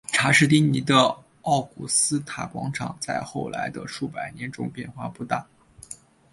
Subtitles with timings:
[0.07, 5.45] 查士丁尼的奥古斯塔广场在后来的数百年中变化不大。